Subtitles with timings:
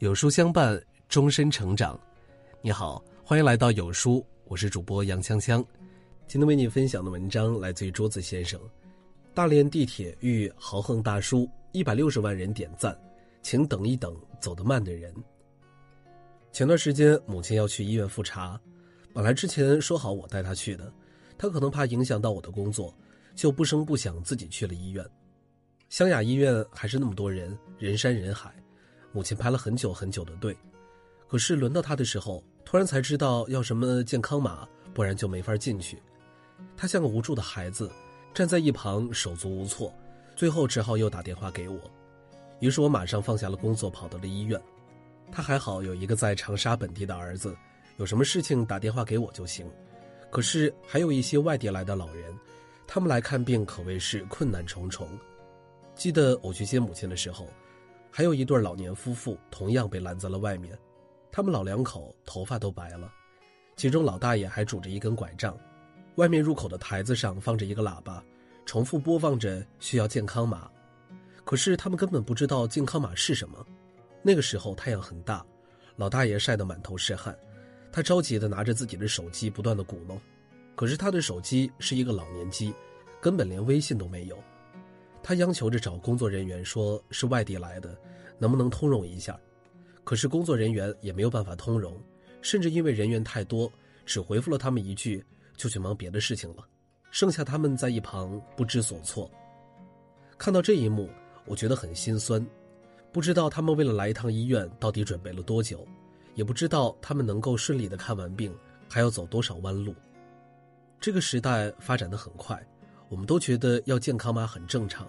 [0.00, 1.98] 有书相伴，终身成长。
[2.60, 5.64] 你好，欢迎来到有书，我是主播杨锵锵。
[6.26, 8.60] 今天为你分享的文章来自于桌子先生。
[9.32, 12.94] 大连地铁遇豪横大叔，一百六十万人点赞，
[13.40, 15.14] 请等一等，走得慢的人。
[16.52, 18.60] 前段时间母亲要去医院复查，
[19.14, 20.92] 本来之前说好我带她去的，
[21.38, 22.94] 她可能怕影响到我的工作，
[23.34, 25.02] 就不声不响自己去了医院。
[25.88, 28.54] 湘雅医院还是那么多人，人山人海。
[29.16, 30.54] 母亲排了很久很久的队，
[31.26, 36.02] 可是轮到她的时候，突然才知道要什么健康码，不然就没法进去。
[36.76, 37.90] 她像个无助的孩子，
[38.34, 39.90] 站在一旁手足无措，
[40.36, 41.80] 最后只好又打电话给我。
[42.60, 44.60] 于是我马上放下了工作，跑到了医院。
[45.32, 47.56] 他还好有一个在长沙本地的儿子，
[47.96, 49.66] 有什么事情打电话给我就行。
[50.30, 52.38] 可是还有一些外地来的老人，
[52.86, 55.08] 他们来看病可谓是困难重重。
[55.94, 57.48] 记得我去接母亲的时候。
[58.16, 60.74] 还有一对老年夫妇同样被拦在了外面，
[61.30, 63.12] 他们老两口头发都白了，
[63.76, 65.54] 其中老大爷还拄着一根拐杖，
[66.14, 68.24] 外面入口的台子上放着一个喇叭，
[68.64, 70.70] 重复播放着需要健康码，
[71.44, 73.62] 可是他们根本不知道健康码是什么。
[74.22, 75.44] 那个时候太阳很大，
[75.96, 77.38] 老大爷晒得满头是汗，
[77.92, 80.18] 他着急地拿着自己的手机不断地鼓弄，
[80.74, 82.72] 可是他的手机是一个老年机，
[83.20, 84.42] 根本连微信都没有。
[85.28, 87.98] 他央求着找工作人员，说是外地来的，
[88.38, 89.36] 能不能通融一下？
[90.04, 92.00] 可是工作人员也没有办法通融，
[92.42, 93.68] 甚至因为人员太多，
[94.04, 95.20] 只回复了他们一句，
[95.56, 96.64] 就去忙别的事情了，
[97.10, 99.28] 剩下他们在一旁不知所措。
[100.38, 101.10] 看到这一幕，
[101.44, 102.46] 我觉得很心酸，
[103.10, 105.84] 不知道他们为了来一趟医院到底准备了多久，
[106.36, 108.56] 也不知道他们能够顺利的看完病
[108.88, 109.92] 还要走多少弯路。
[111.00, 112.64] 这个时代发展的很快。
[113.08, 115.06] 我们都觉得要健康码很正常，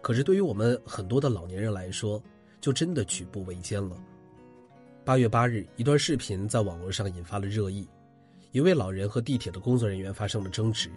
[0.00, 2.22] 可是对于我们很多的老年人来说，
[2.60, 3.96] 就真的举步维艰了。
[5.04, 7.88] 八月八日，一段视频在网络上引发了热议，
[8.50, 10.90] 一位老人和地铁的工作人员发生了争执。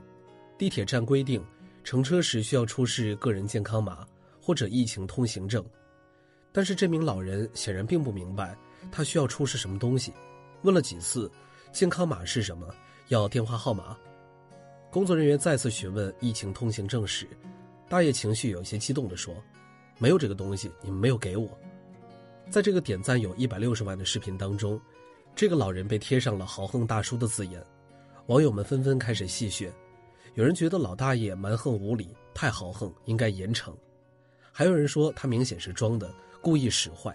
[0.57, 1.43] 地铁站规定，
[1.83, 4.05] 乘车时需要出示个人健康码
[4.41, 5.65] 或者疫情通行证，
[6.51, 8.55] 但是这名老人显然并不明白
[8.91, 10.13] 他需要出示什么东西，
[10.61, 11.31] 问了几次，
[11.71, 12.67] 健康码是什么？
[13.07, 13.97] 要电话号码？
[14.95, 17.27] 工作人员再次询问疫情通行证时，
[17.89, 19.35] 大爷情绪有些激动地说
[19.99, 21.49] ：“没有这个东西，你们没有给我。”
[22.49, 24.79] 在这个点赞有一百六十万的视频当中，
[25.35, 27.61] 这个老人被贴上了“豪横大叔”的字眼，
[28.27, 29.69] 网友们纷纷开始戏谑。
[30.33, 33.73] 有人觉得老大爷蛮横无理，太豪横，应该严惩；
[34.49, 37.13] 还有人说他明显是装的，故意使坏，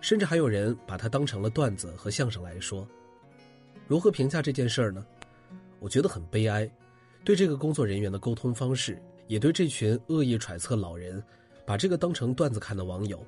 [0.00, 2.86] 甚至还有人把他当成了段子和相声来说。
[3.88, 5.04] 如何评价这件事儿呢？
[5.80, 6.70] 我觉得很悲哀。
[7.24, 11.22] 对这个工作人员的沟通方式，也对这群恶意揣测老人、
[11.66, 13.24] 把这个当成段子看的网友。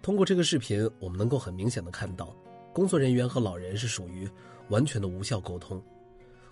[0.00, 2.34] 通过这个视频，我们能够很明显的看到，
[2.72, 4.28] 工作人员和老人是属于
[4.68, 5.82] 完全的无效沟通。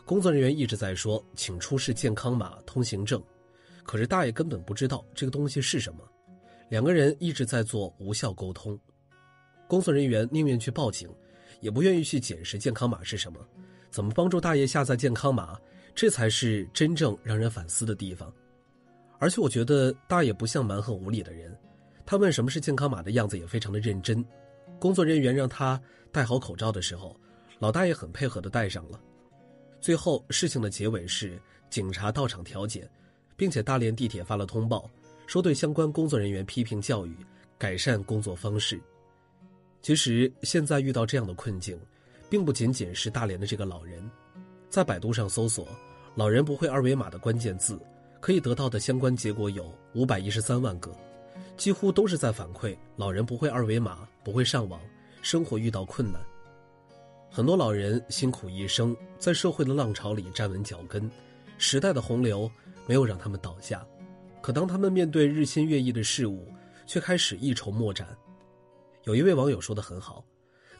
[0.04, 3.22] 工作人员一直在说，请出示健康码、通行证，
[3.84, 6.00] 可是大爷根本不知道这个东西是什么。
[6.68, 8.78] 两个人一直在做无效沟通。
[9.68, 11.08] 工作人员宁愿去报警，
[11.60, 13.38] 也不愿意去解释健康码是什么，
[13.90, 15.58] 怎么帮助大爷下载健康码。
[15.94, 18.32] 这才是真正让人反思的地方，
[19.18, 21.56] 而且我觉得大爷不像蛮横无理的人，
[22.06, 24.24] 他问什么是健康码的样子也非常的认真。
[24.78, 25.80] 工作人员让他
[26.10, 27.16] 戴好口罩的时候，
[27.58, 29.00] 老大爷很配合的戴上了。
[29.80, 32.88] 最后事情的结尾是警察到场调解，
[33.36, 34.90] 并且大连地铁发了通报，
[35.26, 37.16] 说对相关工作人员批评教育，
[37.58, 38.80] 改善工作方式。
[39.82, 41.78] 其实现在遇到这样的困境，
[42.30, 44.02] 并不仅仅是大连的这个老人。
[44.72, 45.68] 在百度上搜索
[46.16, 47.78] “老人不会二维码”的关键字，
[48.20, 50.90] 可以得到的相关结果有五百一十三万个，
[51.58, 54.80] 几乎都是在反馈老人不会二维码、不会上网，
[55.20, 56.18] 生活遇到困难。
[57.30, 61.10] 很多老人辛苦一生，在社会的浪潮里站稳脚跟，
[61.58, 62.50] 时代的洪流
[62.86, 63.86] 没有让他们倒下，
[64.40, 66.50] 可当他们面对日新月异的事物，
[66.86, 68.08] 却开始一筹莫展。
[69.04, 70.24] 有一位网友说的很好，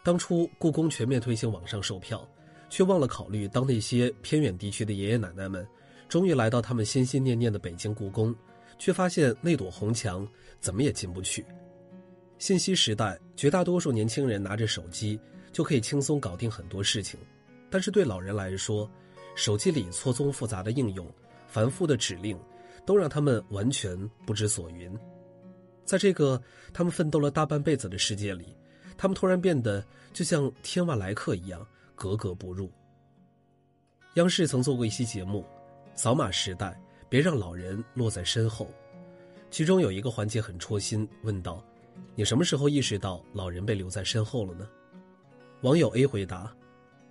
[0.03, 2.27] 当初故宫全面推行网上售票。
[2.73, 5.69] 却忘了考虑，当那些偏远地区的爷爷奶奶们，
[6.09, 8.35] 终于来到他们心心念念的北京故宫，
[8.79, 10.27] 却发现那朵红墙
[10.59, 11.45] 怎么也进不去。
[12.39, 15.21] 信息时代，绝大多数年轻人拿着手机
[15.53, 17.21] 就可以轻松搞定很多事情，
[17.69, 18.91] 但是对老人来说，
[19.35, 21.07] 手机里错综复杂的应用、
[21.47, 22.41] 繁复的指令，
[22.87, 24.91] 都让他们完全不知所云。
[25.85, 26.43] 在这个
[26.73, 28.57] 他们奋斗了大半辈子的世界里，
[28.97, 29.85] 他们突然变得
[30.15, 31.69] 就像天外来客一样。
[32.03, 32.69] 格格不入。
[34.15, 35.43] 央视曾做过一期节目，
[35.95, 36.77] 《扫码时代，
[37.09, 38.67] 别让老人落在身后》，
[39.53, 41.63] 其中有一个环节很戳心，问道
[42.17, 44.69] ：“你什么时候意识到老人被留在身后了呢？
[45.61, 46.53] 网友 A 回答：“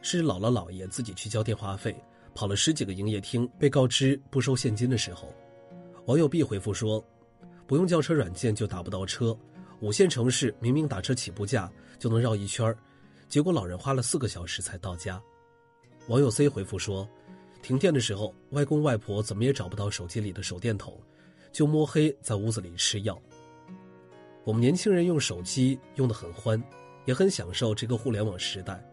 [0.03, 1.95] 是姥姥姥爷自己去交电话费，
[2.35, 5.33] 跑了十几个营业厅，被告知不收现金的时候。”
[6.07, 7.01] 网友 B 回复说
[7.65, 9.33] ：“不用叫车软件就打不到车，
[9.79, 12.75] 五线城市明明打车起步价就能绕一圈
[13.31, 15.19] 结果老人花了四个小时才到家。”
[16.07, 17.07] 网友 C 回复说
[17.63, 20.99] ：“停电的时候，外公外婆怎么也找不到手机里的手电筒，
[21.53, 23.19] 就摸黑在屋子里吃药。”
[24.43, 26.61] 我们年轻人用手机用得很欢，
[27.05, 28.83] 也很享受这个互联网时代，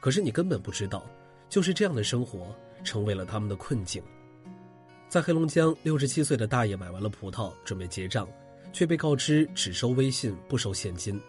[0.00, 1.04] 可是你根本不知道，
[1.50, 4.02] 就是这样的生活成为了他们的困境。
[5.10, 8.26] 在黑龙江，六十七岁的大爷买完了葡萄，准备结账，
[8.72, 11.20] 却被告知只收微信不收现金。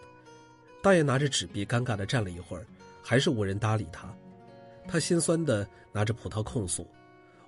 [0.80, 2.64] 大爷拿着纸币，尴尬地站了一会儿，
[3.02, 4.14] 还是无人搭理他。
[4.86, 6.86] 他心酸地拿着葡萄控诉：“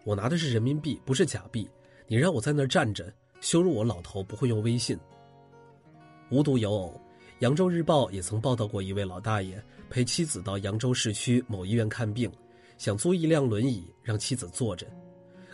[0.04, 1.68] 我拿的是人民币，不是假币，
[2.06, 4.98] 你让我在那儿站着，羞辱我老头不会用微信。”
[6.28, 7.00] 无独有偶，
[7.38, 12.30] 扬州日报也曾报道过一位老大爷陪妻子到扬州市区某医院看病，
[12.78, 14.86] 想租一辆轮椅让妻子坐着，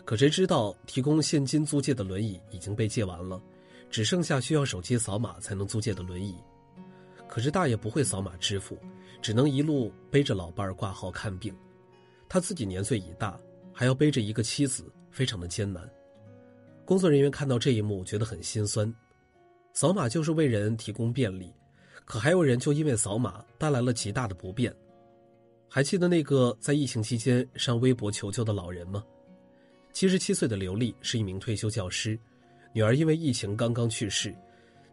[0.03, 3.41] 可谁知道提供现金租借的轮椅已经被借完了，
[3.89, 6.35] 只剩下需要手机扫码才能租借的轮椅。
[7.27, 8.77] 可是大爷不会扫码支付，
[9.21, 11.53] 只能一路背着老伴儿挂号看病，
[12.27, 13.39] 他自己年岁已大，
[13.73, 15.87] 还要背着一个妻子，非常的艰难。
[16.85, 18.93] 工作人员看到这一幕，觉得很心酸。
[19.73, 21.53] 扫码就是为人提供便利，
[22.05, 24.73] 可还有人就因为扫码带来了极大的不便。
[25.69, 29.03] 还记得那个在疫情期间上微博求救的老人吗？
[29.91, 32.17] 七十七岁的刘丽是一名退休教师，
[32.71, 34.33] 女儿因为疫情刚刚去世，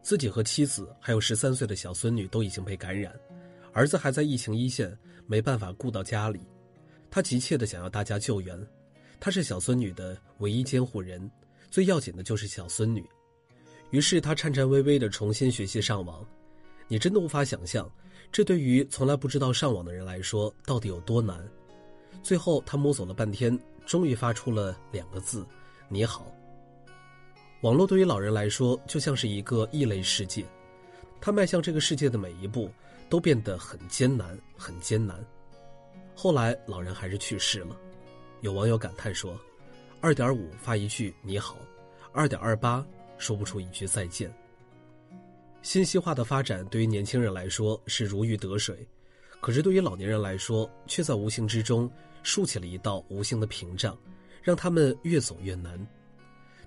[0.05, 3.19] 自己和妻子还有十三岁的小孙女都已经被感染，
[3.73, 4.95] 儿子还在疫情一线，
[5.27, 6.47] 没办法顾到家里，
[7.11, 8.55] 他急切的想要大家救援。
[9.19, 11.29] 他是小孙女的唯一监护人，
[11.71, 13.03] 最要紧的就是小孙女。
[13.93, 16.23] 于是他颤颤巍巍地重新学习上网，
[16.87, 17.91] 你真的无法想象，
[18.31, 21.43] 这对于从来不知道上网的人来说到底有多难。
[22.23, 25.47] 最后他摸索了半天，终于发出了两个字
[25.89, 26.31] ：“你好。”
[27.64, 30.44] 网络对于老人来说就像是一个异类世界，
[31.19, 32.70] 他迈向这个世界的每一步
[33.08, 35.19] 都变得很艰难，很艰难。
[36.14, 37.75] 后来老人还是去世了，
[38.43, 39.34] 有网友感叹说
[40.02, 41.56] ：“二点五发一句你好，
[42.12, 42.84] 二点二八。”
[43.16, 44.31] 说不出一句再见。
[45.62, 48.87] 信息化的发展对于年轻人来说是如鱼得水，
[49.40, 51.90] 可是对于老年人来说，却在无形之中
[52.22, 53.96] 竖起了一道无形的屏障，
[54.43, 55.81] 让他们越走越难。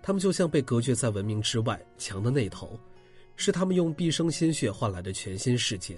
[0.01, 2.79] 他们就像被隔绝在文明之外墙的那头，
[3.35, 5.95] 是他们用毕生心血换来的全新世界；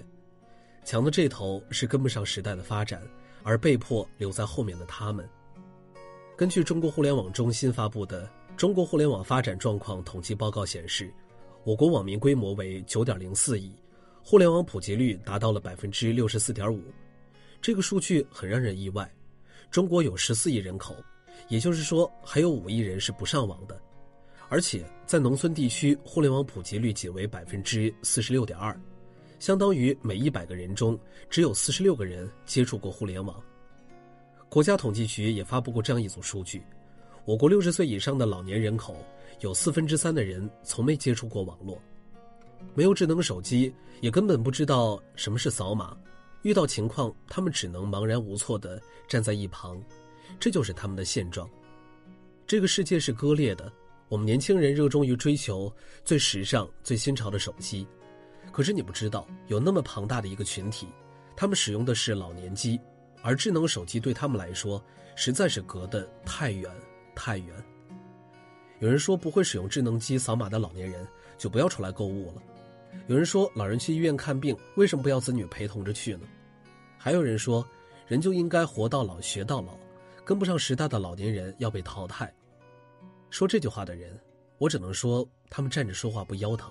[0.84, 3.02] 墙的这头是跟不上时代的发展，
[3.42, 5.28] 而被迫留在后面的他们。
[6.36, 8.30] 根据中国互联网中心发布的。
[8.56, 11.10] 中国互联网发展状况统计报告显示，
[11.64, 13.74] 我国网民规模为九点零四亿，
[14.22, 16.82] 互联网普及率达到了百分之六十四点五。
[17.62, 19.10] 这个数据很让人意外。
[19.70, 20.94] 中国有十四亿人口，
[21.48, 23.80] 也就是说还有五亿人是不上网的，
[24.50, 28.78] 而且在农村地区，互联网普及率仅为百分之四十六点二，
[29.38, 30.98] 相当于每一百个人中
[31.30, 33.40] 只有四十六个人接触过互联网。
[34.48, 36.60] 国家统计局也发布过这样一组数据。
[37.24, 38.96] 我国六十岁以上的老年人口
[39.38, 41.80] 有四分之三的人从没接触过网络，
[42.74, 45.96] 没有智能手机，也根本不知道什么是扫码。
[46.42, 49.80] 遇到情况，他们只能茫然无措地站在一旁，
[50.40, 51.48] 这就是他们的现状。
[52.48, 53.72] 这个世界是割裂的，
[54.10, 55.72] 我们年轻人热衷于追求
[56.04, 57.86] 最时尚、最新潮的手机，
[58.50, 60.88] 可是你不知道，有那么庞大的一个群体，
[61.36, 62.80] 他们使用的是老年机，
[63.22, 64.82] 而智能手机对他们来说
[65.14, 66.68] 实在是隔得太远。
[67.14, 67.54] 太远。
[68.80, 71.06] 有人说，不会使用智能机扫码的老年人
[71.38, 72.42] 就不要出来购物了。
[73.06, 76.26] 有人说，老人去医院看病，为什么不要子女陪同着去呢？
[76.98, 77.64] 还有人说，
[78.08, 79.78] 人就应该活到老学到老，
[80.24, 82.32] 跟不上时代的老年人要被淘汰。
[83.30, 84.18] 说这句话的人，
[84.58, 86.70] 我只能说，他们站着说话不腰疼。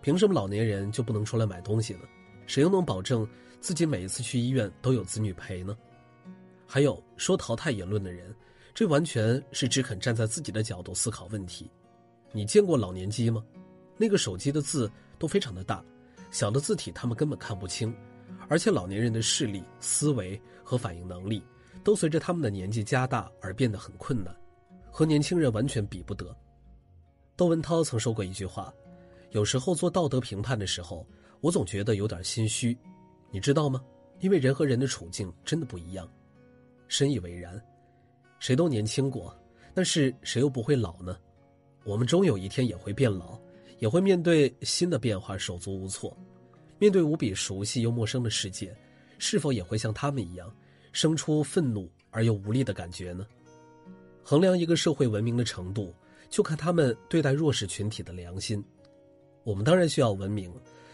[0.00, 2.00] 凭什么老年人就不能出来买东西呢？
[2.46, 3.28] 谁又能保证
[3.60, 5.76] 自己每一次去医院都有子女陪呢？
[6.66, 8.34] 还有说淘汰言论的人。
[8.74, 11.70] 这完全是只肯站在自己的角度思考问题。
[12.32, 13.44] 你见过老年机吗？
[13.98, 15.84] 那个手机的字都非常的大，
[16.30, 17.94] 小的字体他们根本看不清，
[18.48, 21.44] 而且老年人的视力、思维和反应能力
[21.84, 24.34] 都随着他们的年纪加大而变得很困难，
[24.92, 26.36] 和年轻人完全比不得。
[27.34, 28.72] 窦文涛曾说过一句话
[29.32, 31.04] ：“有时候做道德评判的时候，
[31.40, 32.76] 我总觉得有点心虚，
[33.30, 33.82] 你知道吗？
[34.20, 36.06] 因为人和人的处境真的不一样。”
[36.88, 37.60] 深以为然。
[38.38, 39.34] 谁都年轻过，
[39.72, 41.16] 但是谁又不会老呢？
[41.84, 43.40] 我们终有一天也会变老，
[43.78, 46.14] 也会面对新的变化手足无措。
[46.78, 48.76] 面对无比熟悉又陌生的世界，
[49.18, 50.54] 是否也会像他们一样，
[50.92, 53.26] 生出愤怒而又无力的感觉呢？
[54.22, 55.94] 衡量一个社会文明的程度，
[56.30, 58.64] 就看他们对待弱势群体的良心。
[59.44, 60.52] 我们当然需要文明，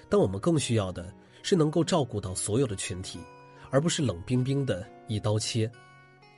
[0.09, 3.19] 但我们更需要的是能够照顾到所有的群体，
[3.71, 5.71] 而不是冷冰冰的一刀切。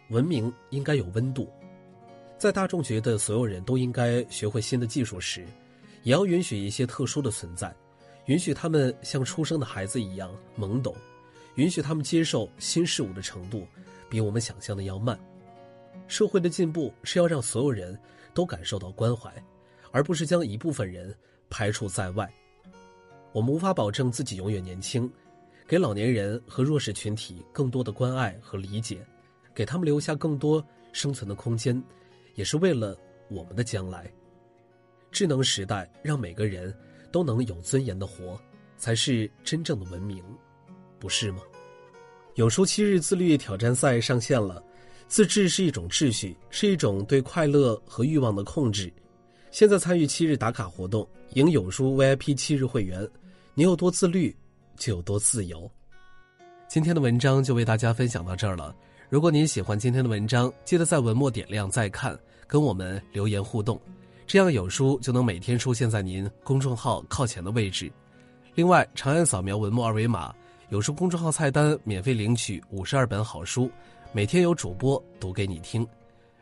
[0.08, 1.48] 文明应该有温度，
[2.36, 5.46] 在大众觉得所有人都应该学会新的技术时，
[6.02, 7.72] 也要允许一些特殊的存在，
[8.26, 10.92] 允许他们像出生的孩子一样懵懂，
[11.54, 13.64] 允许他们接受新事物的程度
[14.08, 15.16] 比我们想象的要慢。
[16.10, 17.96] 社会的进步是要让所有人
[18.34, 19.32] 都感受到关怀，
[19.92, 21.14] 而不是将一部分人
[21.48, 22.28] 排除在外。
[23.32, 25.08] 我们无法保证自己永远年轻，
[25.68, 29.06] 给老年人和弱势群体更多的关爱和理解。
[29.54, 31.80] 给他们留下更多生存的空间，
[32.34, 32.96] 也是为了
[33.28, 34.10] 我们的将来。
[35.12, 36.74] 智能时代让每个人
[37.12, 38.40] 都能有尊严的活，
[38.78, 40.24] 才是真正的文明，
[40.98, 41.42] 不是吗？
[42.34, 44.64] 有书七日自律挑战赛上线了，
[45.10, 48.90] 自制是一种秩序，是一种对快乐和欲望的控制。
[49.50, 53.06] 现在参与七日打卡活动，赢有书 VIP 七日会员，
[53.52, 54.34] 你有多自律，
[54.76, 55.68] 就有多自由。
[56.68, 58.72] 今天的文章就为大家分享到这儿了。
[59.08, 63.80] 如果您喜欢今天的文章，记得在文末点亮再看，跟我们留言互动，
[64.28, 67.90] 这样有书就能每天出现在您公众号靠前的位置。
[68.54, 70.32] 另外，长按扫描文末二维码，
[70.68, 73.68] 有书公众号菜单免费领取五十二本好书，
[74.12, 75.86] 每天有主播读给你听。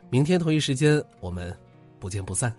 [0.09, 1.55] 明天同一时间，我们
[1.99, 2.51] 不见不散。